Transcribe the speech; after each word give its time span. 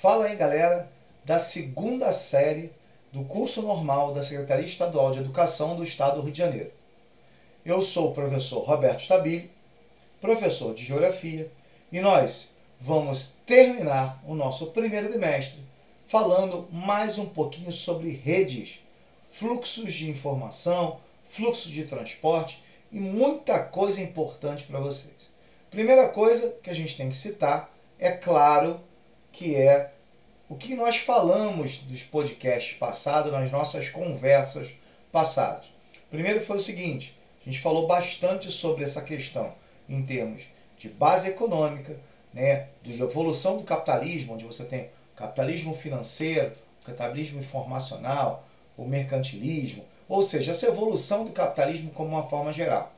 Fala 0.00 0.26
aí, 0.26 0.36
galera, 0.36 0.88
da 1.24 1.40
segunda 1.40 2.12
série 2.12 2.70
do 3.12 3.24
curso 3.24 3.62
normal 3.62 4.14
da 4.14 4.22
Secretaria 4.22 4.64
Estadual 4.64 5.10
de 5.10 5.18
Educação 5.18 5.74
do 5.74 5.82
Estado 5.82 6.14
do 6.14 6.22
Rio 6.22 6.30
de 6.30 6.38
Janeiro. 6.38 6.70
Eu 7.66 7.82
sou 7.82 8.10
o 8.10 8.14
professor 8.14 8.60
Roberto 8.60 9.00
Stabile, 9.00 9.50
professor 10.20 10.72
de 10.72 10.84
Geografia, 10.84 11.50
e 11.90 11.98
nós 11.98 12.50
vamos 12.80 13.38
terminar 13.44 14.22
o 14.24 14.36
nosso 14.36 14.66
primeiro 14.66 15.10
bimestre 15.10 15.64
falando 16.06 16.68
mais 16.70 17.18
um 17.18 17.26
pouquinho 17.26 17.72
sobre 17.72 18.10
redes, 18.10 18.78
fluxos 19.28 19.92
de 19.92 20.08
informação, 20.08 21.00
fluxo 21.28 21.70
de 21.70 21.86
transporte 21.86 22.62
e 22.92 23.00
muita 23.00 23.58
coisa 23.58 24.00
importante 24.00 24.62
para 24.62 24.78
vocês. 24.78 25.16
Primeira 25.72 26.06
coisa 26.06 26.54
que 26.62 26.70
a 26.70 26.74
gente 26.74 26.96
tem 26.96 27.08
que 27.08 27.16
citar 27.16 27.68
é 27.98 28.12
claro 28.12 28.78
que 29.38 29.54
é 29.54 29.92
o 30.48 30.56
que 30.56 30.74
nós 30.74 30.96
falamos 30.96 31.84
dos 31.84 32.02
podcasts 32.02 32.76
passados, 32.76 33.30
nas 33.30 33.52
nossas 33.52 33.88
conversas 33.88 34.70
passadas. 35.12 35.66
Primeiro 36.10 36.40
foi 36.40 36.56
o 36.56 36.60
seguinte: 36.60 37.16
a 37.40 37.44
gente 37.44 37.60
falou 37.60 37.86
bastante 37.86 38.50
sobre 38.50 38.82
essa 38.82 39.02
questão 39.02 39.52
em 39.88 40.02
termos 40.02 40.48
de 40.76 40.88
base 40.88 41.28
econômica, 41.28 41.96
né, 42.34 42.66
de 42.82 43.00
evolução 43.00 43.58
do 43.58 43.62
capitalismo, 43.62 44.34
onde 44.34 44.44
você 44.44 44.64
tem 44.64 44.90
o 45.14 45.16
capitalismo 45.16 45.72
financeiro, 45.72 46.52
o 46.82 46.86
capitalismo 46.86 47.38
informacional, 47.38 48.44
o 48.76 48.84
mercantilismo, 48.84 49.84
ou 50.08 50.20
seja, 50.20 50.50
essa 50.50 50.66
evolução 50.66 51.24
do 51.24 51.32
capitalismo 51.32 51.92
como 51.92 52.10
uma 52.10 52.26
forma 52.26 52.52
geral. 52.52 52.92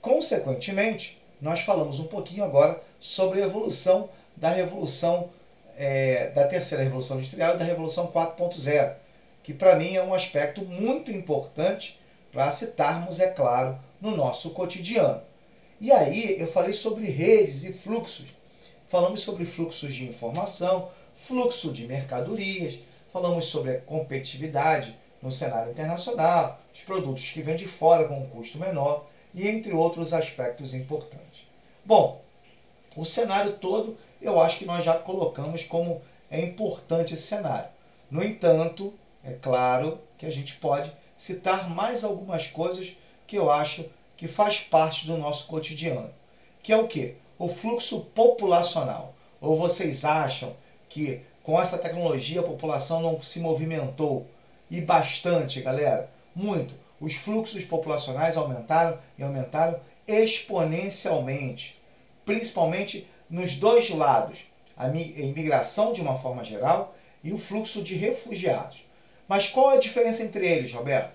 Consequentemente, 0.00 1.22
nós 1.40 1.60
falamos 1.60 2.00
um 2.00 2.06
pouquinho 2.06 2.42
agora 2.42 2.82
sobre 2.98 3.40
a 3.40 3.46
evolução 3.46 4.08
da 4.36 4.48
revolução 4.48 5.30
é, 5.76 6.30
da 6.30 6.46
terceira 6.46 6.84
revolução 6.84 7.16
industrial 7.16 7.54
e 7.54 7.58
da 7.58 7.64
revolução 7.64 8.08
4.0, 8.08 8.92
que 9.42 9.52
para 9.52 9.76
mim 9.76 9.94
é 9.94 10.02
um 10.02 10.14
aspecto 10.14 10.62
muito 10.62 11.10
importante 11.10 12.00
para 12.32 12.50
citarmos, 12.50 13.20
é 13.20 13.28
claro, 13.28 13.78
no 14.00 14.16
nosso 14.16 14.50
cotidiano. 14.50 15.22
E 15.80 15.92
aí 15.92 16.40
eu 16.40 16.46
falei 16.46 16.72
sobre 16.72 17.04
redes 17.06 17.64
e 17.64 17.72
fluxos. 17.72 18.26
Falamos 18.88 19.22
sobre 19.22 19.44
fluxos 19.44 19.94
de 19.94 20.04
informação, 20.04 20.88
fluxo 21.14 21.72
de 21.72 21.86
mercadorias, 21.86 22.80
falamos 23.12 23.46
sobre 23.46 23.72
a 23.72 23.80
competitividade 23.80 24.96
no 25.22 25.30
cenário 25.30 25.72
internacional, 25.72 26.60
os 26.74 26.82
produtos 26.82 27.30
que 27.30 27.42
vêm 27.42 27.56
de 27.56 27.66
fora 27.66 28.06
com 28.06 28.18
um 28.18 28.26
custo 28.26 28.58
menor 28.58 29.06
e 29.32 29.48
entre 29.48 29.72
outros 29.72 30.12
aspectos 30.12 30.74
importantes. 30.74 31.44
Bom, 31.84 32.23
o 32.96 33.04
cenário 33.04 33.54
todo 33.54 33.96
eu 34.20 34.40
acho 34.40 34.58
que 34.58 34.64
nós 34.64 34.84
já 34.84 34.94
colocamos 34.94 35.64
como 35.64 36.00
é 36.30 36.40
importante 36.40 37.14
esse 37.14 37.24
cenário. 37.24 37.68
No 38.10 38.22
entanto, 38.24 38.92
é 39.22 39.32
claro 39.32 39.98
que 40.16 40.26
a 40.26 40.30
gente 40.30 40.54
pode 40.56 40.90
citar 41.16 41.68
mais 41.68 42.04
algumas 42.04 42.46
coisas 42.46 42.92
que 43.26 43.36
eu 43.36 43.50
acho 43.50 43.84
que 44.16 44.26
faz 44.26 44.60
parte 44.60 45.06
do 45.06 45.16
nosso 45.16 45.46
cotidiano, 45.46 46.10
que 46.62 46.72
é 46.72 46.76
o 46.76 46.88
que? 46.88 47.16
O 47.38 47.48
fluxo 47.48 48.00
populacional. 48.14 49.14
Ou 49.40 49.58
vocês 49.58 50.04
acham 50.04 50.54
que 50.88 51.20
com 51.42 51.60
essa 51.60 51.78
tecnologia 51.78 52.40
a 52.40 52.44
população 52.44 53.02
não 53.02 53.22
se 53.22 53.40
movimentou? 53.40 54.26
E 54.70 54.80
bastante, 54.80 55.60
galera, 55.60 56.08
muito. 56.34 56.74
Os 57.00 57.14
fluxos 57.14 57.64
populacionais 57.64 58.36
aumentaram 58.36 58.96
e 59.18 59.22
aumentaram 59.22 59.78
exponencialmente, 60.06 61.76
principalmente 62.24 63.06
nos 63.28 63.56
dois 63.56 63.90
lados, 63.90 64.46
a 64.76 64.88
imigração 64.88 65.92
de 65.92 66.00
uma 66.00 66.16
forma 66.16 66.44
geral 66.44 66.94
e 67.22 67.32
o 67.32 67.38
fluxo 67.38 67.82
de 67.82 67.94
refugiados. 67.94 68.84
Mas 69.28 69.48
qual 69.48 69.70
a 69.70 69.78
diferença 69.78 70.22
entre 70.22 70.46
eles, 70.46 70.72
Roberto? 70.72 71.14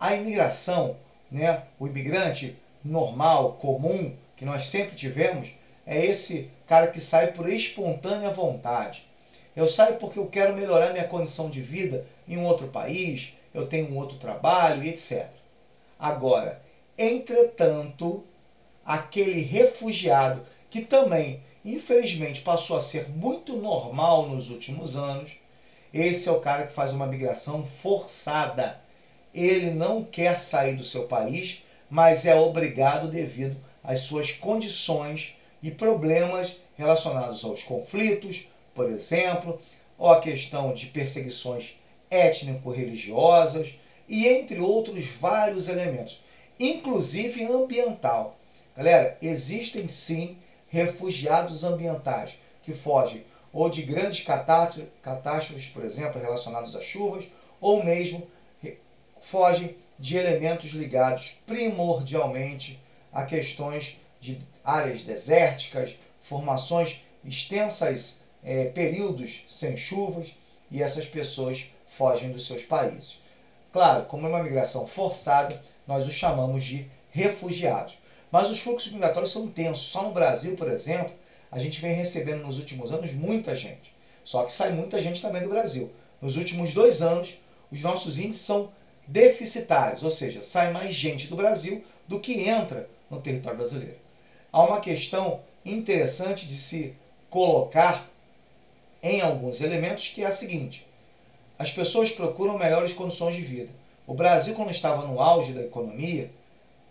A 0.00 0.14
imigração, 0.14 0.96
né, 1.30 1.62
o 1.78 1.86
imigrante 1.86 2.56
normal, 2.84 3.52
comum, 3.54 4.14
que 4.36 4.44
nós 4.44 4.64
sempre 4.64 4.96
tivemos, 4.96 5.54
é 5.86 6.04
esse 6.04 6.50
cara 6.66 6.88
que 6.88 7.00
sai 7.00 7.32
por 7.32 7.48
espontânea 7.48 8.30
vontade. 8.30 9.06
Eu 9.54 9.68
saio 9.68 9.96
porque 9.96 10.18
eu 10.18 10.26
quero 10.26 10.54
melhorar 10.54 10.92
minha 10.92 11.06
condição 11.06 11.48
de 11.48 11.60
vida 11.60 12.04
em 12.26 12.36
um 12.36 12.44
outro 12.44 12.68
país, 12.68 13.34
eu 13.52 13.66
tenho 13.66 13.90
um 13.90 13.96
outro 13.96 14.18
trabalho 14.18 14.82
etc. 14.84 15.28
Agora, 15.98 16.60
entretanto, 16.98 18.24
aquele 18.84 19.40
refugiado 19.40 20.42
que 20.70 20.82
também, 20.82 21.42
infelizmente, 21.64 22.40
passou 22.40 22.76
a 22.76 22.80
ser 22.80 23.08
muito 23.10 23.56
normal 23.56 24.28
nos 24.28 24.50
últimos 24.50 24.96
anos, 24.96 25.32
esse 25.92 26.28
é 26.28 26.32
o 26.32 26.40
cara 26.40 26.66
que 26.66 26.72
faz 26.72 26.92
uma 26.92 27.06
migração 27.06 27.64
forçada. 27.64 28.80
Ele 29.32 29.70
não 29.70 30.02
quer 30.02 30.40
sair 30.40 30.74
do 30.74 30.82
seu 30.82 31.04
país, 31.04 31.62
mas 31.88 32.26
é 32.26 32.34
obrigado 32.34 33.08
devido 33.08 33.56
às 33.82 34.00
suas 34.00 34.32
condições 34.32 35.36
e 35.62 35.70
problemas 35.70 36.56
relacionados 36.76 37.44
aos 37.44 37.62
conflitos, 37.62 38.48
por 38.74 38.90
exemplo, 38.90 39.60
ou 39.96 40.10
a 40.10 40.20
questão 40.20 40.74
de 40.74 40.86
perseguições 40.86 41.76
étnico-religiosas 42.10 43.76
e 44.08 44.26
entre 44.26 44.60
outros 44.60 45.06
vários 45.20 45.68
elementos, 45.68 46.20
inclusive 46.58 47.44
ambiental. 47.44 48.36
Galera, 48.76 49.16
existem 49.22 49.86
sim 49.88 50.36
refugiados 50.68 51.62
ambientais 51.64 52.36
que 52.62 52.72
fogem 52.72 53.24
ou 53.52 53.70
de 53.70 53.82
grandes 53.82 54.24
catástrofes, 54.24 55.68
por 55.68 55.84
exemplo, 55.84 56.20
relacionados 56.20 56.74
a 56.74 56.80
chuvas, 56.80 57.28
ou 57.60 57.84
mesmo 57.84 58.26
fogem 59.20 59.76
de 59.98 60.18
elementos 60.18 60.72
ligados 60.72 61.38
primordialmente 61.46 62.80
a 63.12 63.24
questões 63.24 63.96
de 64.20 64.38
áreas 64.64 65.02
desérticas, 65.02 65.96
formações 66.20 67.02
extensas, 67.24 68.24
é, 68.42 68.66
períodos 68.66 69.44
sem 69.48 69.76
chuvas, 69.76 70.34
e 70.70 70.82
essas 70.82 71.06
pessoas 71.06 71.66
fogem 71.86 72.32
dos 72.32 72.46
seus 72.46 72.64
países. 72.64 73.18
Claro, 73.72 74.04
como 74.06 74.26
é 74.26 74.30
uma 74.30 74.42
migração 74.42 74.86
forçada, 74.86 75.62
nós 75.86 76.06
os 76.06 76.14
chamamos 76.14 76.64
de 76.64 76.88
refugiados. 77.10 77.98
Mas 78.34 78.50
os 78.50 78.58
fluxos 78.58 78.90
migratórios 78.90 79.30
são 79.30 79.44
intensos. 79.44 79.86
Só 79.86 80.02
no 80.02 80.10
Brasil, 80.10 80.56
por 80.56 80.68
exemplo, 80.68 81.12
a 81.52 81.58
gente 81.60 81.80
vem 81.80 81.94
recebendo 81.94 82.44
nos 82.44 82.58
últimos 82.58 82.90
anos 82.90 83.12
muita 83.12 83.54
gente. 83.54 83.94
Só 84.24 84.42
que 84.42 84.52
sai 84.52 84.72
muita 84.72 85.00
gente 85.00 85.22
também 85.22 85.44
do 85.44 85.50
Brasil. 85.50 85.92
Nos 86.20 86.36
últimos 86.36 86.74
dois 86.74 87.00
anos, 87.00 87.36
os 87.70 87.80
nossos 87.80 88.18
índices 88.18 88.44
são 88.44 88.72
deficitários, 89.06 90.02
ou 90.02 90.10
seja, 90.10 90.42
sai 90.42 90.72
mais 90.72 90.92
gente 90.96 91.28
do 91.28 91.36
Brasil 91.36 91.84
do 92.08 92.18
que 92.18 92.48
entra 92.48 92.90
no 93.08 93.20
território 93.20 93.56
brasileiro. 93.56 93.98
Há 94.52 94.64
uma 94.64 94.80
questão 94.80 95.38
interessante 95.64 96.44
de 96.44 96.56
se 96.56 96.92
colocar 97.30 98.04
em 99.00 99.20
alguns 99.20 99.60
elementos 99.60 100.08
que 100.08 100.24
é 100.24 100.26
a 100.26 100.32
seguinte: 100.32 100.84
as 101.56 101.70
pessoas 101.70 102.10
procuram 102.10 102.58
melhores 102.58 102.92
condições 102.92 103.36
de 103.36 103.42
vida. 103.42 103.70
O 104.08 104.12
Brasil, 104.12 104.56
quando 104.56 104.72
estava 104.72 105.06
no 105.06 105.20
auge 105.20 105.52
da 105.52 105.62
economia, 105.62 106.32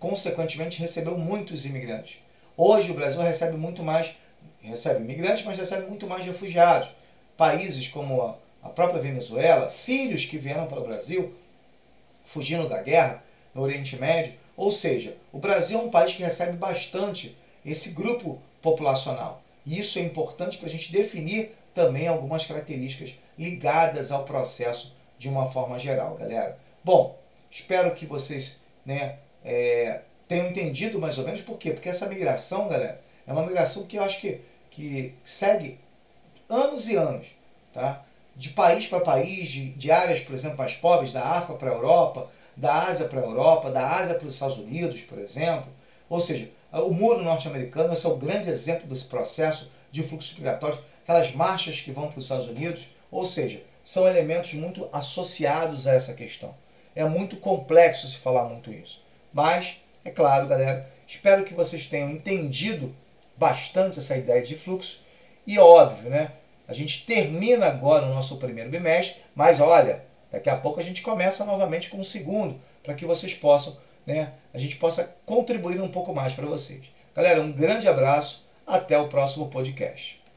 consequentemente 0.00 0.80
recebeu 0.80 1.16
muitos 1.16 1.66
imigrantes. 1.66 2.18
Hoje 2.56 2.90
o 2.90 2.94
Brasil 2.94 3.20
recebe 3.20 3.56
muito 3.56 3.84
mais, 3.84 4.16
recebe 4.62 5.04
imigrantes, 5.04 5.44
mas 5.44 5.56
recebe 5.56 5.86
muito 5.86 6.08
mais 6.08 6.24
refugiados. 6.24 6.88
Países 7.36 7.86
como 7.86 8.36
a 8.62 8.68
própria 8.70 9.00
Venezuela, 9.00 9.68
sírios 9.68 10.24
que 10.24 10.38
vieram 10.38 10.66
para 10.66 10.80
o 10.80 10.84
Brasil, 10.84 11.32
fugindo 12.24 12.68
da 12.68 12.82
guerra 12.82 13.22
no 13.54 13.62
Oriente 13.62 13.96
Médio. 13.96 14.34
Ou 14.56 14.72
seja, 14.72 15.16
o 15.32 15.38
Brasil 15.38 15.78
é 15.78 15.82
um 15.82 15.90
país 15.90 16.14
que 16.14 16.22
recebe 16.22 16.56
bastante 16.56 17.36
esse 17.64 17.90
grupo 17.90 18.40
populacional. 18.62 19.42
E 19.66 19.78
isso 19.78 19.98
é 19.98 20.02
importante 20.02 20.58
para 20.58 20.66
a 20.66 20.70
gente 20.70 20.92
definir 20.92 21.54
também 21.74 22.08
algumas 22.08 22.46
características 22.46 23.14
ligadas 23.38 24.10
ao 24.10 24.24
processo 24.24 24.94
de 25.18 25.28
uma 25.28 25.50
forma 25.50 25.78
geral, 25.78 26.14
galera. 26.14 26.58
Bom, 26.82 27.18
espero 27.50 27.94
que 27.94 28.06
vocês 28.06 28.62
né, 28.84 29.18
é, 29.44 30.00
entendido 30.30 30.98
mais 30.98 31.18
ou 31.18 31.24
menos 31.24 31.40
por 31.40 31.58
quê? 31.58 31.70
Porque 31.72 31.88
essa 31.88 32.08
migração, 32.08 32.68
galera, 32.68 33.00
é 33.26 33.32
uma 33.32 33.44
migração 33.44 33.84
que 33.84 33.96
eu 33.96 34.02
acho 34.02 34.20
que, 34.20 34.40
que 34.70 35.14
segue 35.24 35.78
anos 36.48 36.88
e 36.88 36.96
anos, 36.96 37.28
tá? 37.72 38.04
De 38.36 38.50
país 38.50 38.86
para 38.86 39.00
país, 39.00 39.48
de, 39.48 39.70
de 39.70 39.90
áreas, 39.90 40.20
por 40.20 40.34
exemplo, 40.34 40.56
mais 40.56 40.74
pobres, 40.74 41.12
da 41.12 41.22
África 41.22 41.54
para 41.54 41.70
a 41.70 41.74
Europa, 41.74 42.28
da 42.56 42.84
Ásia 42.84 43.06
para 43.06 43.20
a 43.20 43.24
Europa, 43.24 43.70
da 43.70 43.88
Ásia 43.88 44.14
para 44.14 44.26
os 44.26 44.34
Estados 44.34 44.58
Unidos, 44.58 45.00
por 45.02 45.18
exemplo. 45.18 45.68
Ou 46.08 46.20
seja, 46.20 46.48
o 46.72 46.90
muro 46.92 47.22
norte-americano 47.22 47.94
é 47.94 48.08
o 48.08 48.16
grande 48.16 48.50
exemplo 48.50 48.86
desse 48.86 49.04
processo 49.04 49.70
de 49.90 50.02
fluxo 50.02 50.34
migratório, 50.36 50.78
aquelas 51.02 51.34
marchas 51.34 51.80
que 51.80 51.90
vão 51.90 52.08
para 52.08 52.18
os 52.18 52.24
Estados 52.24 52.46
Unidos, 52.46 52.88
ou 53.10 53.26
seja, 53.26 53.60
são 53.82 54.08
elementos 54.08 54.54
muito 54.54 54.88
associados 54.92 55.86
a 55.86 55.94
essa 55.94 56.14
questão. 56.14 56.54
É 56.94 57.04
muito 57.04 57.36
complexo 57.36 58.08
se 58.08 58.18
falar 58.18 58.44
muito 58.44 58.70
isso. 58.70 59.02
Mas, 59.32 59.82
é 60.04 60.10
claro, 60.10 60.46
galera, 60.46 60.88
espero 61.06 61.44
que 61.44 61.54
vocês 61.54 61.86
tenham 61.86 62.10
entendido 62.10 62.94
bastante 63.36 63.98
essa 63.98 64.16
ideia 64.16 64.42
de 64.42 64.56
fluxo. 64.56 65.02
E 65.46 65.58
óbvio, 65.58 66.10
né? 66.10 66.32
A 66.68 66.74
gente 66.74 67.04
termina 67.04 67.66
agora 67.66 68.06
o 68.06 68.14
nosso 68.14 68.36
primeiro 68.36 68.70
bimestre, 68.70 69.22
mas 69.34 69.58
olha, 69.58 70.04
daqui 70.30 70.48
a 70.48 70.56
pouco 70.56 70.78
a 70.78 70.82
gente 70.82 71.02
começa 71.02 71.44
novamente 71.44 71.90
com 71.90 71.98
o 71.98 72.04
segundo, 72.04 72.60
para 72.84 72.94
que 72.94 73.04
vocês 73.04 73.34
possam, 73.34 73.76
né, 74.06 74.32
a 74.54 74.58
gente 74.58 74.76
possa 74.76 75.16
contribuir 75.26 75.80
um 75.80 75.88
pouco 75.88 76.14
mais 76.14 76.32
para 76.32 76.46
vocês. 76.46 76.82
Galera, 77.14 77.42
um 77.42 77.50
grande 77.50 77.88
abraço, 77.88 78.46
até 78.64 78.96
o 78.96 79.08
próximo 79.08 79.48
podcast. 79.48 80.19